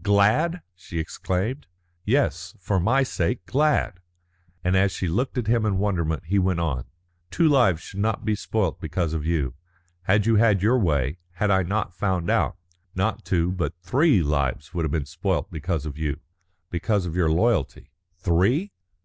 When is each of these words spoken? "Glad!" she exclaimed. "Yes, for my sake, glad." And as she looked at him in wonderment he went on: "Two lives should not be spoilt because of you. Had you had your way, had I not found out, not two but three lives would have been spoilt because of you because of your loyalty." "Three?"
"Glad!" 0.00 0.62
she 0.76 1.00
exclaimed. 1.00 1.66
"Yes, 2.04 2.54
for 2.60 2.78
my 2.78 3.02
sake, 3.02 3.44
glad." 3.46 3.98
And 4.62 4.76
as 4.76 4.92
she 4.92 5.08
looked 5.08 5.36
at 5.36 5.48
him 5.48 5.66
in 5.66 5.78
wonderment 5.78 6.26
he 6.26 6.38
went 6.38 6.60
on: 6.60 6.84
"Two 7.32 7.48
lives 7.48 7.80
should 7.82 7.98
not 7.98 8.24
be 8.24 8.36
spoilt 8.36 8.80
because 8.80 9.12
of 9.12 9.26
you. 9.26 9.54
Had 10.02 10.24
you 10.24 10.36
had 10.36 10.62
your 10.62 10.78
way, 10.78 11.18
had 11.32 11.50
I 11.50 11.64
not 11.64 11.92
found 11.96 12.30
out, 12.30 12.56
not 12.94 13.24
two 13.24 13.50
but 13.50 13.74
three 13.82 14.22
lives 14.22 14.72
would 14.72 14.84
have 14.84 14.92
been 14.92 15.04
spoilt 15.04 15.50
because 15.50 15.84
of 15.84 15.98
you 15.98 16.20
because 16.70 17.04
of 17.04 17.16
your 17.16 17.28
loyalty." 17.32 17.90
"Three?" 18.18 18.70